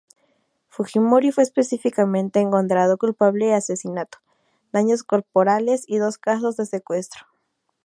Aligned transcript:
Fujimori 0.69 1.31
fue 1.31 1.43
específicamente 1.43 2.39
encontrado 2.39 2.97
culpable 2.97 3.45
de 3.45 3.53
asesinato, 3.53 4.17
daños 4.73 5.03
corporales 5.03 5.83
y 5.85 5.97
dos 5.99 6.17
casos 6.17 6.57
de 6.57 6.65
secuestro. 6.65 7.27